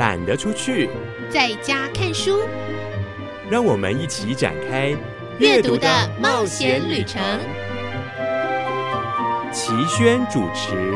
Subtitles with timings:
[0.00, 0.88] 懒得出去，
[1.30, 2.40] 在家看书。
[3.50, 4.96] 让我们一起展开
[5.38, 5.86] 阅读的
[6.18, 7.20] 冒险旅程。
[9.52, 10.94] 齐轩主持。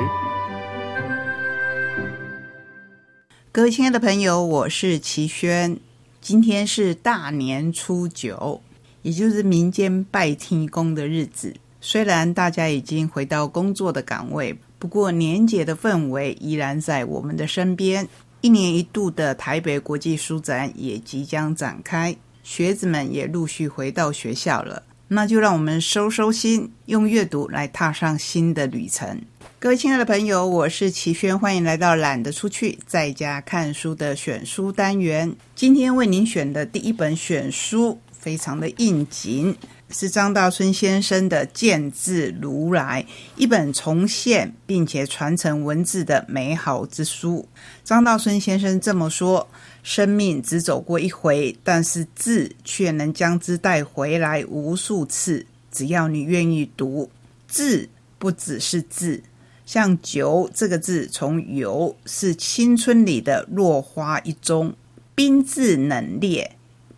[3.52, 5.76] 各位亲爱的朋友，我是齐轩。
[6.22, 8.62] 今天是大年初九，
[9.02, 11.54] 也就是民间拜天公的日子。
[11.82, 18.08] 虽然大家已经回到工作的岗位，不过年节的氛围依然在我们的身边。
[18.44, 24.82] 一年一度的台北国际书展也即将展开，学子们也陆续回到学校了。
[25.08, 29.22] 那就让我们收收心，用阅读来踏上新的旅程。
[29.58, 35.34] 各位亲爱的朋友，我是齐轩，欢迎来到懒得出去，在家看书的选书单元。
[35.54, 39.56] 今天为您选的第一本选书，非常的应景。
[39.96, 43.00] 是张大春先生的《见字如来》，
[43.36, 47.48] 一本重现并且传承文字的美好之书。
[47.84, 49.46] 张大春先生这么说
[49.84, 55.46] ：“生命只走过一回，但是字却能将之带回来无数次。
[55.70, 57.08] 只要你愿意读，
[57.46, 59.22] 字不只是字。
[59.64, 64.74] 像‘酒’这个字，从‘游’是青春里的落花一宗，
[65.14, 66.48] 冰字冷冽，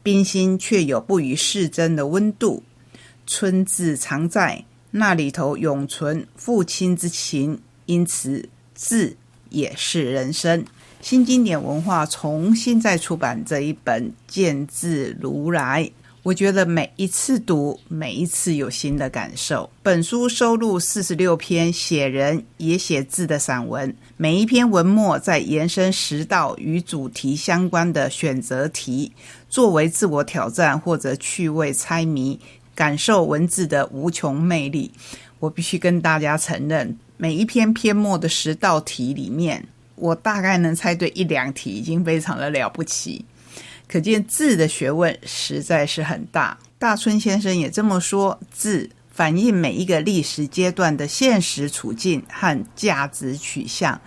[0.03, 2.63] 冰心却有不与世珍的温度。”
[3.27, 9.17] 春字常在那里头永存父亲之情，因此字
[9.51, 10.65] 也是人生。
[11.03, 15.85] 新经典文化重新再出版这一本《见字如来》，
[16.23, 19.71] 我觉得每一次读，每一次有新的感受。
[19.83, 29.13] 本书收录四十六篇写人也写字的散文，每一篇文末再延伸十道与主题相关的选择题，
[29.49, 32.41] 作为自我挑战或者趣味猜谜。
[32.77, 34.93] 感受文字的无穷魅力，
[35.41, 43.25] 我必须跟大家承认，每一篇篇末的十道题里面，我大概能猜对一两题，已经非常的了不起。
[43.89, 46.59] 可见字的学问实在是很大。
[46.79, 53.99] 大春先生也这么说：字反映每一个历史阶段的现实处境和价值取向，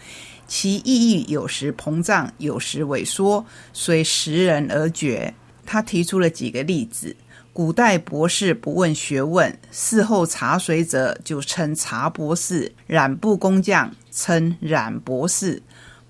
[0.48, 3.44] 其意义有时膨胀，有时萎缩，
[3.74, 5.34] 随时人而觉。
[5.66, 7.16] 他提出了几个例子。
[7.52, 15.62] 古代博士不问学问，事后茶水者就称茶博士；染布工匠称染博士。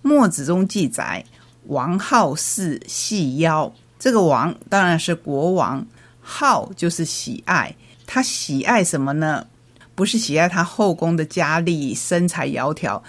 [0.01, 1.25] 墨子中记载，
[1.67, 3.73] 王好是细腰。
[3.97, 5.85] 这个王当然是国王，
[6.21, 7.75] 好就是喜爱。
[8.05, 9.47] 他喜爱什么呢？
[9.95, 13.01] 不是喜爱他后宫的佳丽、身材窈窕。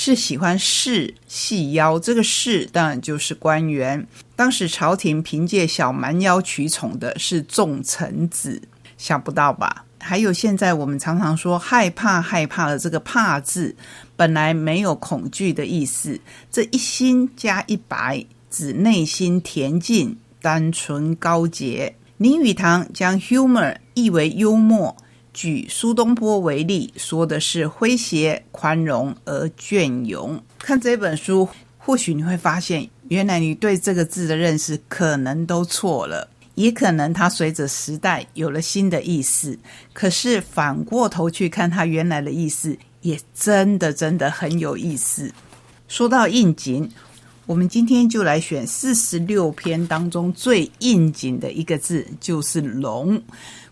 [0.00, 4.06] 是喜欢士细腰，这个士当然就是官员。
[4.36, 8.62] 当时朝廷凭借小蛮腰取宠的是重臣子，
[8.96, 9.84] 想不到吧？
[9.98, 13.74] 还有现在我们常常说害怕害怕的这个怕字，
[14.14, 21.96] 本来没有恐惧的意思，这一心加一白，指内心恬静、单纯、高洁。
[22.18, 24.96] 林语堂将 humor 译为幽默。
[25.38, 30.42] 举苏东坡为例，说的是诙谐、宽容而隽永。
[30.58, 39.56] 看这本书，或许你会发现，原来你对这个字的认识可能都错了，也可能它随着时代有了新的意思。
[39.92, 45.32] 可是反过头去看它原来的意思，也真的真的很有意思。
[45.86, 46.90] 说到应景，
[47.46, 53.22] 我们今天就来选四十六篇当中最应景的一个字，就是“龙”。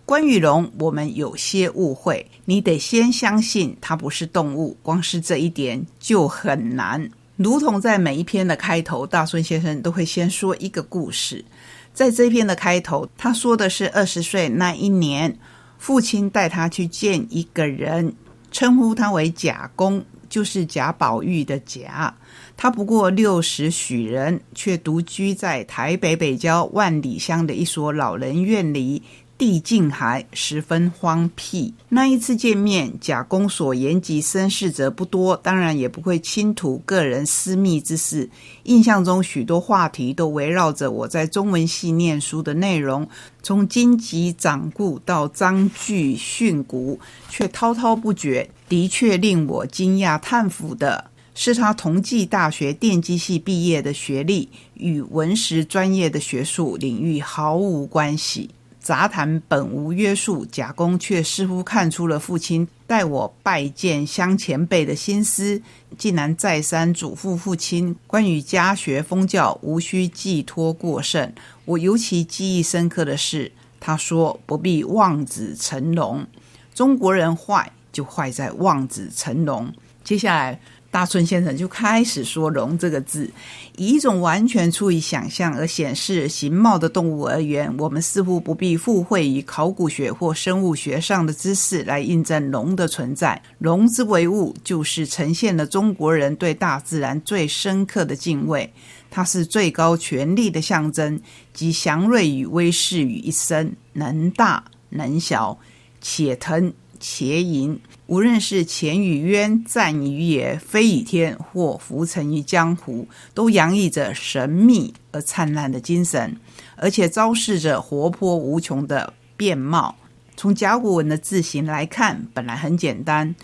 [0.07, 2.25] 关于龙，我们有些误会。
[2.45, 7.11] 你得先相信它不是动物，光是这一点就很难。
[7.35, 11.45] 如同在每一篇的开头，大孙先生都会先说一个故事。
[11.93, 15.37] 在这篇的开头，他说的是二十岁那一年，
[15.77, 18.15] 父亲带他去见一个人，
[18.53, 22.15] 称呼他为贾公，就是贾宝玉的贾。
[22.57, 29.03] 他不过六十许人，却独居在台北北郊万里乡的一所老人院里。
[29.39, 31.75] 地境还十分荒僻。
[31.91, 38.31] 那一次见面，贾公所言及身世者不多，当然也不会倾吐个人私密之事。
[38.65, 43.09] 印象中，许多话题都围绕着我在中文系念书的内容，
[43.43, 46.99] 从荆棘掌故到章句训诂，
[47.29, 48.49] 却滔滔不绝。
[48.69, 58.51] 的确令我惊讶叹服的是，他同济大学电机系毕业的学历，与文史专业的学术领域毫无关系。
[58.87, 65.61] 杂谈本无约束，贾公却似乎看出了父亲带我拜见乡前辈的心思，
[65.99, 71.35] 竟然再三嘱咐父亲关于家学风教无需寄托过甚。
[71.65, 73.51] 我尤其记忆深刻的是，
[73.81, 76.25] 他说不必望子成龙，
[76.73, 79.75] 中国人坏就坏在望子成龙。
[80.05, 80.61] 接下来
[80.91, 83.31] 大春先生就开始说“龙”这个字，
[83.77, 93.43] 以一种完全出于想象而显示形貌的动物而言，我们似乎不必附会于考古学或生物学上的知识来印证龙的存在。
[93.59, 98.73] 龙之为物，就是呈现了中国人对大自然最深刻的敬畏。
[99.11, 101.21] 它是最高权力的象征，
[101.53, 105.59] 集祥瑞与威势于一身，能大能小，
[106.01, 106.73] 且腾
[107.09, 107.79] 且隐。
[108.09, 116.37] 无论是潜于渊、战于野、飞于天，或浮沉于江湖，都洋溢着神秘而灿烂的精神，
[116.75, 119.95] 而且昭示着活泼无穷的面貌。
[120.37, 123.37] 从甲骨文的字形来看，本来很简单，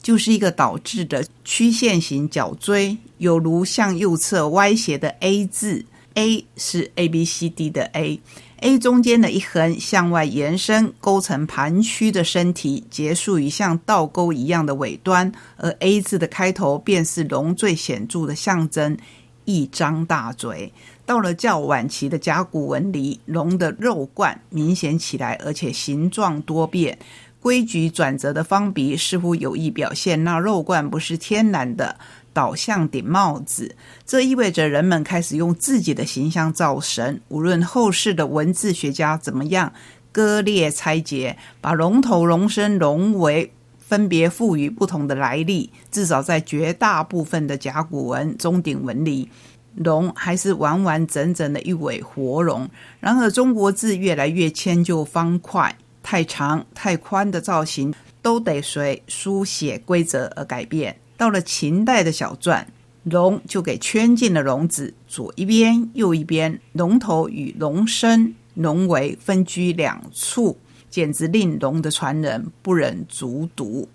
[0.00, 5.84] 就是一个倒置的曲线型角锥，有如向右侧歪斜的 A 字
[6.14, 8.20] ，A 是 A B C D 的 A。
[8.60, 15.32] A 中间的一横向外延伸，构成盘曲的身体，结束于像倒钩一样的尾端。
[15.56, 18.98] 而 A 字的开头便是龙最显著的象征——
[19.46, 20.70] 一张大嘴。
[21.06, 26.98] 到了较晚期的甲骨文里，龙的肉冠明显起来，而且形状多变。
[27.40, 31.96] 规矩转折的方鼻似乎有意表现那肉冠不是天然的。
[32.32, 33.74] 倒向顶帽子，
[34.06, 37.20] 这意味着人们开始用自己的形象造神。
[37.28, 39.72] 无论后世的文字学家怎么样
[40.12, 49.28] 割裂拆解，把龙头、龙身、龙尾分别赋予不同的来历，至少在绝大部分的甲骨文、中鼎文里，
[49.74, 52.68] 龙还是完完整整的一尾活龙。
[53.00, 57.92] 然而，中国字越来越迁就方块，太长、太宽的造型
[58.22, 60.96] 都得随书写规则而改变。
[61.20, 62.64] 到了秦代的小篆，
[63.02, 70.56] 龙就给圈进了笼子，左一边，右一边，龙头与龙身、龙尾分居两处，
[70.88, 73.86] 简直令龙的传人不忍卒读。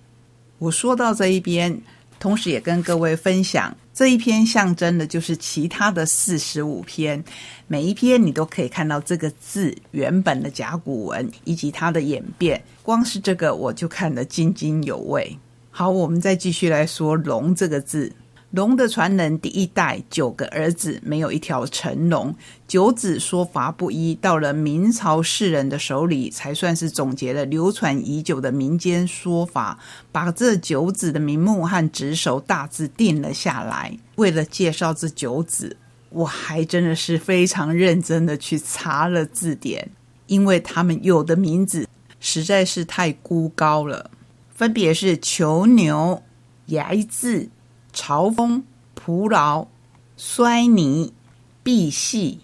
[0.59, 1.81] 我说到这一边，
[2.19, 7.23] 同时也跟各位分享这一篇象征的就是其他的四十五篇，
[7.65, 12.63] 每一篇你都可以看到这个字原本的甲骨文以及它的演变。
[12.83, 15.35] 光是这个我就看得津津有味。
[15.77, 18.13] 好，我们再继续来说“龙”这个字。
[18.51, 22.33] 龙的传人第一代九个儿子，没有一条成龙。
[22.65, 29.77] 九子说法不一，到了明朝士人的手里，才算是总结了流传已久的民间说法，
[30.13, 33.97] 把这九子的名目和职守大致定了下来。
[34.15, 35.75] 为了介绍这九子，
[36.07, 39.89] 我还真的是非常认真的去查了字典，
[40.27, 41.85] 因为他们有的名字
[42.21, 44.11] 实在是太孤高了。
[44.55, 46.23] 分别是囚牛、
[46.69, 47.49] 睚字、
[47.91, 48.63] 朝风、
[48.93, 49.67] 蒲牢、
[50.15, 51.11] 衰泥、
[51.61, 52.39] 毕系、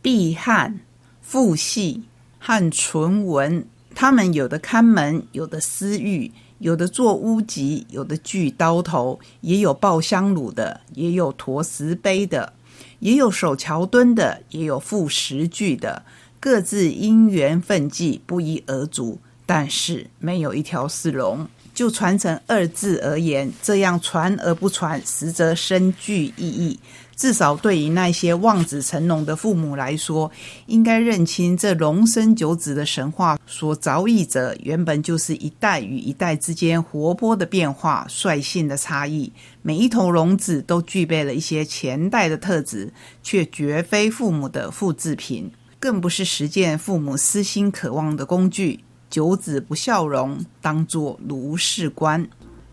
[0.00, 0.78] 毕汉、
[1.20, 2.04] 复系
[2.38, 3.66] 和纯文。
[3.92, 12.52] 他们有的看门，有的私域，有的做屋脊，有的锯刀头，也有抱香炉的，也有驮石碑的，
[13.00, 16.04] 也有守桥墩的，也有负石具的，
[16.38, 19.18] 各自因缘分际不一而足。
[19.48, 21.48] 但是没有一条是龙。
[21.72, 26.78] 就传承二字而言，这样传而不传，实则深具意义。
[27.14, 30.28] 至少对于那些望子成龙的父母来说，
[30.66, 39.32] 应该认清这龙生九子的神话所着意者，原本就是一代与一代之间活泼的变化、率性的差异。
[39.62, 48.80] 每一头龙子都具备了一些前代的特质，却绝非父母的复制品，更不是实践父母私心渴望的工具。
[49.10, 52.28] 九子不孝容，当作卢氏官。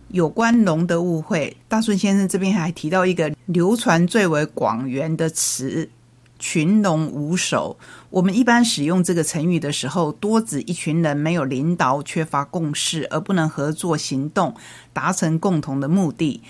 [0.09, 5.89] 有关龙的误会，大顺先生这边还提到一个流传最为广元的词
[6.37, 7.77] “群龙无首”。
[8.11, 14.53] 我们一般使用这个成语的时候，多指一群人没有领导、缺乏共识，而不能合作行动，
[14.93, 16.41] 达成共同的目的。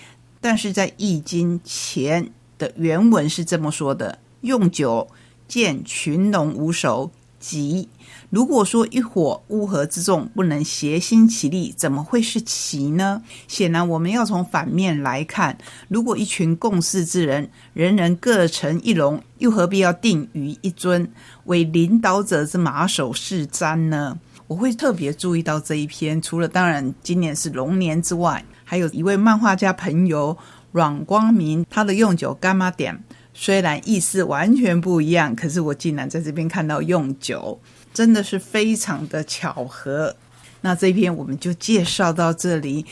[0.42, 5.08] 但是在《易经》前的原文是这么说的：“用九
[5.48, 7.10] 见群龙无首，
[7.46, 7.88] 吉。”
[8.32, 13.22] 如果说一伙乌合之众不能协心齐力，怎么会是齐呢？
[13.48, 15.58] 显然，我们要从反面来看。
[15.88, 21.10] 如果一群共事之人，人人各成一龙，又何必要定于一尊，
[21.46, 24.18] 为领导者之马首是瞻呢？
[24.48, 30.38] 我会特别注意到这一篇，除了当然今年是龙年之外，还有一位漫画家朋友
[30.72, 33.02] 阮光明，他的用酒干妈点
[33.38, 37.60] 虽然意思完全不一样，可是我竟然在这边看到用酒。
[37.94, 40.16] 真的是非常的巧合。
[40.62, 42.86] 那这篇我们就介绍到这里。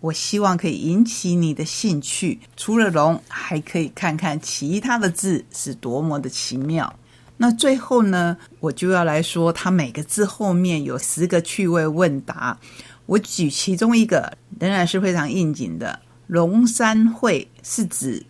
[0.00, 2.38] 我希望可以引起你的兴趣。
[2.56, 6.92] 除了龙，还可以看看其他的字是多么的奇妙。
[7.36, 12.58] 那最后呢，我就要来说，它每个字后面有十个趣味问答。
[13.06, 16.00] 我举其中一个，仍然是非常应景的。
[16.26, 18.24] 龙山会是指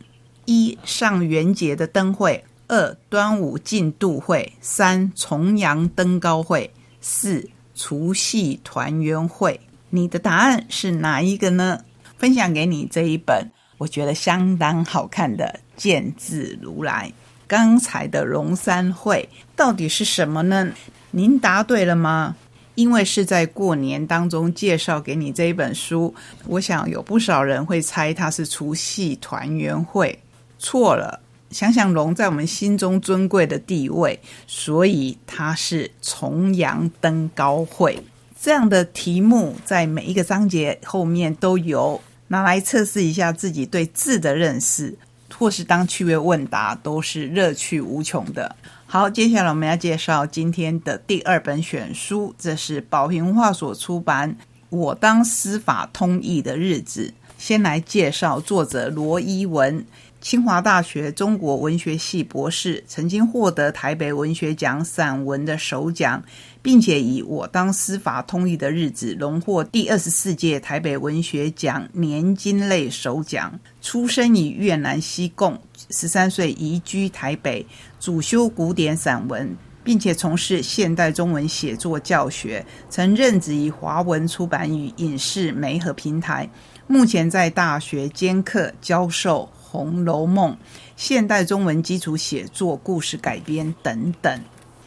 [0.50, 6.71] 一上元节的灯会，二端午进度会，三重阳登高会，
[7.02, 9.61] 四除夕团圆会。
[9.90, 11.81] 你的答案是哪一个呢？
[12.17, 17.12] 分享给你这一本我觉得相当好看的《见字如来》。
[17.47, 20.73] 刚才的龙山会到底是什么呢？
[21.11, 22.37] 您答对了吗？
[22.75, 26.14] 因为是在过年当中介绍给你这一本书，
[26.47, 30.19] 我想有不少人会猜它是除夕团圆会，
[30.59, 31.21] 错了。
[31.50, 38.03] 想想龙在我们心中尊贵的地位，所以它是重阳登高会。
[38.38, 44.95] 这样的题目在每一个章节后面都有，拿来测试一下自己对字的认识，
[45.38, 48.55] 或是当趣味问答，都是乐趣无穷的。
[48.87, 54.33] 好，接下来我们要介绍今天的第二本选书，这是宝瓶文化所出版
[54.69, 57.09] 《我当司法通译的日子》。
[57.38, 59.85] 先来介绍作者罗伊文，
[60.21, 66.23] 清华大学中国文学系博士，曾经获得台北文学奖散文的首奖。
[66.61, 73.59] 并且以我当司法通译的日子荣获第二十四届台北文学奖年金类首奖。
[73.81, 75.59] 出生于越南西贡，
[75.89, 77.65] 十三岁移居台北，
[77.99, 82.63] 主修古典散文，并且从事现代中文写作教学。
[82.91, 86.51] 曾任职于华文出版与影视媒和平台。
[86.87, 90.53] 目前在大学兼课教授《红楼梦》、
[90.97, 94.41] 现代中文基础写作、故事改编等等。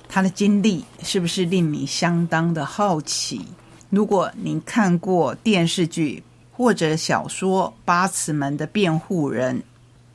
[0.09, 3.45] 他的经历是不是令你相当的好奇？
[3.89, 9.59] 如果您看过电视剧或者小说《八尺门的辩护人》，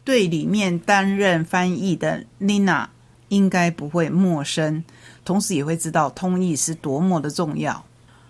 [0.04, 2.87] 对里面担任翻译的 Nina
[3.28, 4.85] 应该不会陌生，
[5.25, 7.85] 同时也会知道通译是多么的重要。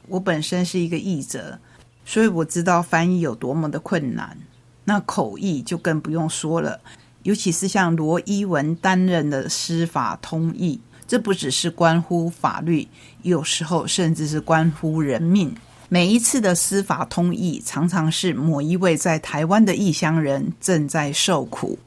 [0.09, 1.59] 我本身是一个译者，
[2.05, 4.39] 所以我知道翻译有多么的困难，
[4.87, 6.81] 那口译就更不用说了，
[7.25, 10.81] 尤其是像罗伊文担任的司法通译。
[11.09, 12.89] 这不只是关乎法律，
[13.23, 15.55] 有时候甚至是关乎人命。
[15.89, 21.79] 每一次的司法通译，常常是某一位在台湾的异乡人正在受苦。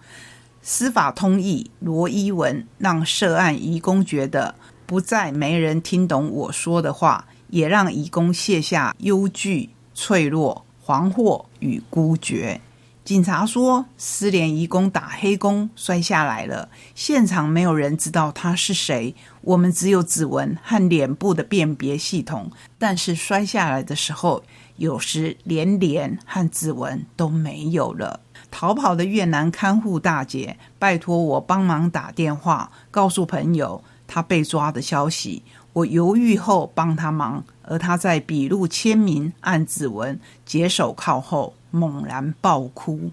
[0.62, 12.62] 司法通译罗伊文让涉案移工觉得不再没人听懂我说的话，也让移工卸下忧惧、脆弱、惶惑与孤绝。
[13.10, 19.16] 警察说，失联移工打黑工摔下来了，现场没有人知道他是谁。
[19.42, 24.44] 我们只有指纹和脸部的辨别系统，但是摔下来的时候，
[24.75, 28.20] 有时连脸和指纹都没有了。
[28.51, 35.42] 逃跑的越南看护大姐拜托我帮忙打电话，告诉朋友他被抓的消息。
[35.79, 41.53] 我犹豫后帮他忙，而他在笔录签名、按指纹、解手铐后。
[41.71, 43.12] 猛然爆哭，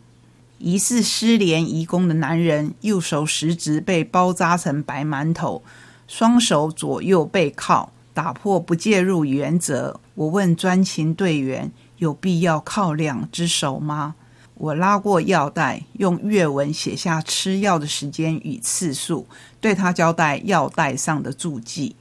[0.56, 5.62] 疑似失联移工的男人，右手食指被包扎成白馒头，
[6.08, 10.00] 双手左右背靠，打破不介入原则。
[10.14, 14.14] 我问专勤队员：“有必要靠两只手吗？”
[14.56, 19.26] 我拉过药袋，用粤文写下吃药的时间与次数，
[19.60, 21.94] 对他交代药袋上的注记。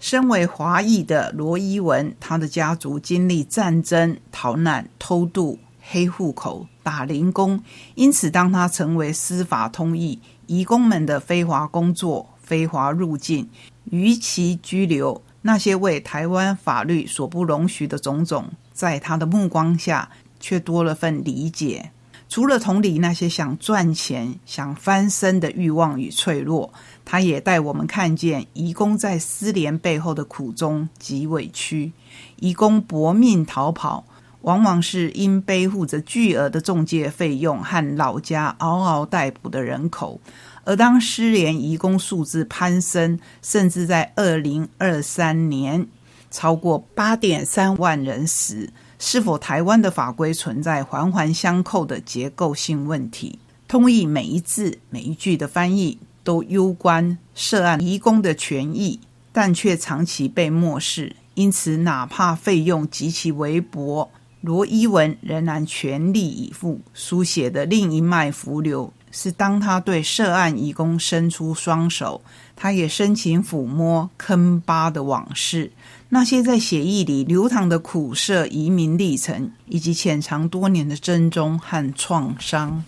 [0.00, 5.60] 身为华裔的罗伊文，他的家族经历战争、逃难、偷渡。
[5.92, 7.60] 黑户口、打零工，
[7.96, 13.48] 因此当他成为司法通译，移工们的非华工作、非华入境、
[13.86, 21.90] 逾期拘留，那些为台湾法律所不容许的种种，在他的目光下，却多了份理解。
[22.30, 26.72] 除了同理那些想赚钱、想翻身的欲望与脆弱，
[27.04, 31.92] 他也带我们看见移工在失联背后的苦衷及委屈。
[32.36, 34.06] 移工搏命逃跑。
[34.42, 40.18] 往往是因背负着巨额的中介费用和老家嗷嗷待哺的人口，
[40.64, 45.86] 而当失联移工数字攀升，甚至在二零二三年
[46.30, 48.72] 超过八点三万人时，
[49.02, 53.38] 是否台湾的法规存在环环相扣的结构性问题？
[53.66, 59.00] 通译每一字每一句的翻译都攸关涉案移工的权益，
[59.32, 64.10] 但却长期被漠视，因此哪怕费用极其微薄。
[64.42, 72.20] 罗伊文仍然全力以赴书写的另一脉浮流，是当他对涉案移工伸出双手，
[72.54, 75.72] 他也深情抚摸坑疤的往事，
[76.12, 82.84] 那些在血液里流淌的苦涩移民历程，以及潜藏多年的真宗和创伤。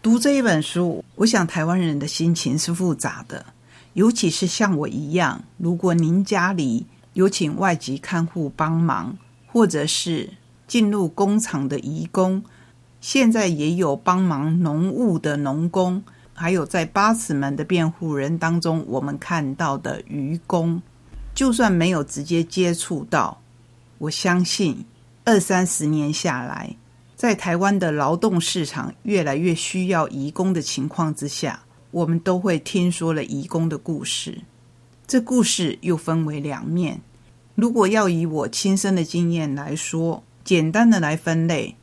[0.00, 3.44] 读这一本书，我想台湾人的心情是复杂的，
[3.92, 10.30] 尤其是像我一样，如果您家里有请外籍看护帮忙，或者是
[10.66, 12.42] 进入工厂的移工，
[13.02, 16.02] 现在也有帮忙农务的农工，
[16.32, 20.80] 还有在八尺门的辩护人当中，我们看到的渔工。
[21.34, 23.40] 就算没有直接接触到，
[23.98, 24.84] 我相信
[25.24, 26.76] 二三十年下来，
[27.16, 34.42] 在台湾的劳动市场越来越需要移工的情况之下，我们都会听说了移工的故事。
[35.06, 37.00] 这故事又分为两面。
[37.54, 41.76] 如果要以我亲身的经验来说，简单的来分类，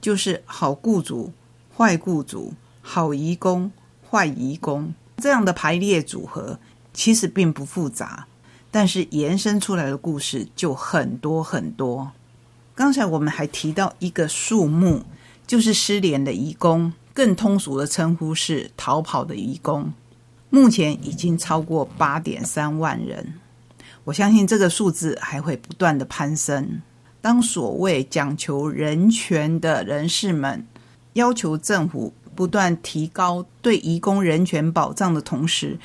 [0.00, 1.32] 就是好雇主、
[1.76, 3.70] 坏雇主、好移工、
[4.08, 6.58] 坏移工这样的排列组合，
[6.92, 8.26] 其实并不复杂。
[8.70, 12.12] 但是延伸出来的故事就很多很多。
[12.74, 15.02] 刚才我们还提到一个数目，
[15.46, 19.92] 就是失联的移工，更通俗的称呼是逃跑的移工。
[20.50, 23.34] 目前已经超过八点三万人，
[24.04, 26.82] 我相信这个数字还会不断的攀升。
[27.20, 30.64] 当所谓讲求人权的人士们
[31.14, 35.78] 要求政府不断提高对移工人权保障的同时，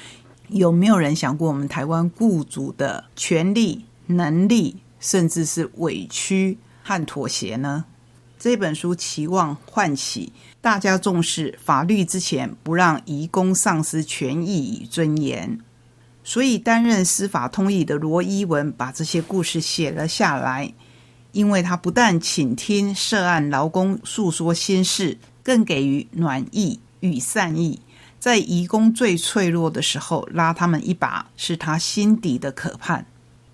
[0.51, 7.85] 有没有人想过我们台湾雇主的权利、能力，甚至是委屈和妥协呢？
[8.37, 15.57] 这本书期望唤起大家重视法律之前，不让移工丧失权益与尊严。
[16.23, 20.73] 所以，担任司法通译的罗伊文把这些故事写了下来，
[21.31, 27.79] 因为他不但倾听涉案劳工诉说心事，更给予暖意与善意。
[28.21, 33.03] 在移工最脆弱的时候拉他们一把，是他心底的渴盼。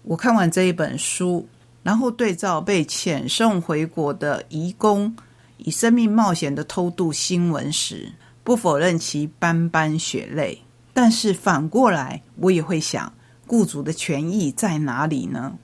[0.04, 1.48] 我看完这一本书，
[1.84, 5.16] 然后对照被遣送回国的移工
[5.56, 8.12] 以生命冒险的偷渡新闻时，
[8.44, 10.62] 不否认其斑斑血泪。
[10.94, 13.14] 但是反过来，我也会想，
[13.46, 15.58] 雇主的权益在哪里呢？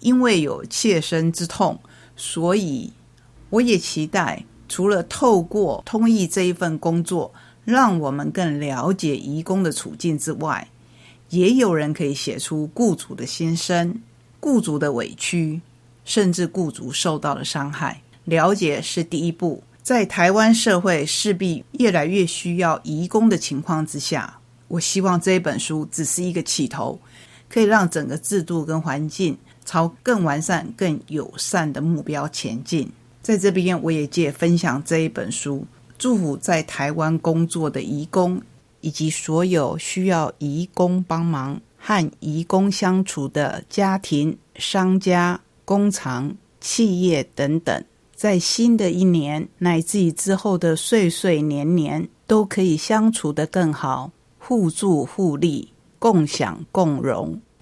[0.00, 1.78] 因为有切身之痛，
[2.16, 2.92] 所以
[3.50, 7.32] 我也期待，除了透过通译这一份工作。
[7.70, 10.68] 让我们更了解移工的处境之外，
[11.28, 14.02] 也有人可以写出雇主的心声、
[14.40, 15.60] 雇主的委屈，
[16.04, 18.02] 甚至雇主受到的伤害。
[18.24, 26.98] 了解是第一步，在台湾社会势必越来越需要移工的情况之下，我希望这一本书只是一个起头，
[27.48, 32.90] 可以让整个制度跟环境朝更完善、更友善的目标前进。
[33.22, 35.66] 在这边，我也借分享这一本书。
[36.00, 38.40] 祝福在台湾工作的移工，
[38.80, 47.84] 以及所有需要移工帮忙和移工相处的家庭、商家、工厂、企业等等，
[48.14, 57.38] 在新的一年乃至于之后的岁岁年年，都可以相处得更好，互助互利，共享共荣。